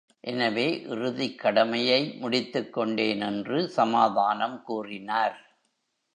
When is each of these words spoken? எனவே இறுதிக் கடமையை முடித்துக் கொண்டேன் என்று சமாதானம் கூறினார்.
எனவே 0.23 0.81
இறுதிக் 0.81 1.39
கடமையை 1.39 2.13
முடித்துக் 2.19 2.73
கொண்டேன் 2.73 3.21
என்று 3.21 3.69
சமாதானம் 3.69 4.61
கூறினார். 4.63 5.37